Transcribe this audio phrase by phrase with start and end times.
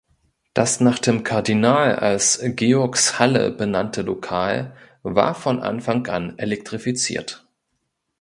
[0.55, 7.45] Das nach dem Kardinal als "Georgs Halle" benannte Lokal war von Anfang an elektrifiziert.